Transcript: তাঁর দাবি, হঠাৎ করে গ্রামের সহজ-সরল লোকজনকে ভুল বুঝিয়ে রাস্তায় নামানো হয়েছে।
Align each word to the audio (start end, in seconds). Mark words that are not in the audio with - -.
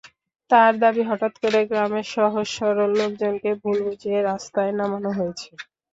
তাঁর 0.51 0.73
দাবি, 0.79 1.03
হঠাৎ 1.09 1.33
করে 1.41 1.59
গ্রামের 1.69 2.05
সহজ-সরল 2.13 2.91
লোকজনকে 2.99 3.49
ভুল 3.61 3.77
বুঝিয়ে 3.85 4.19
রাস্তায় 4.23 4.71
নামানো 4.79 5.09
হয়েছে। 5.17 5.49